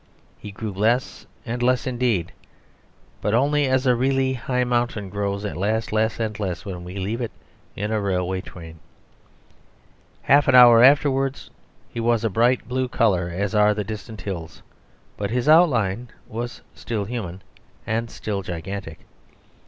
He 0.39 0.49
grew 0.51 0.71
less 0.71 1.27
and 1.45 1.61
less 1.61 1.85
indeed; 1.85 2.31
but 3.21 3.35
only 3.35 3.67
as 3.67 3.85
a 3.85 3.93
really 3.95 4.33
high 4.33 4.63
mountain 4.63 5.11
grows 5.11 5.45
at 5.45 5.55
last 5.55 5.93
less 5.93 6.19
and 6.19 6.39
less 6.39 6.65
when 6.65 6.83
we 6.83 6.95
leave 6.95 7.21
it 7.21 7.29
in 7.75 7.91
a 7.91 8.01
railway 8.01 8.41
train. 8.41 8.79
Half 10.23 10.47
an 10.47 10.55
hour 10.55 10.83
afterwards 10.83 11.51
he 11.87 11.99
was 11.99 12.23
a 12.23 12.31
bright 12.31 12.67
blue 12.67 12.87
colour, 12.87 13.29
as 13.29 13.53
are 13.53 13.75
the 13.75 13.83
distant 13.83 14.21
hills; 14.21 14.63
but 15.17 15.29
his 15.29 15.47
outline 15.47 16.09
was 16.27 16.63
still 16.73 17.05
human 17.05 17.43
and 17.85 18.09
still 18.09 18.41
gigantic. 18.41 19.01